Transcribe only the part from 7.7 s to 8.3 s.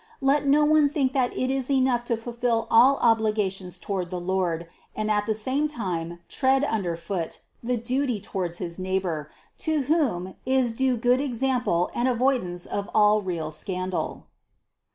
duty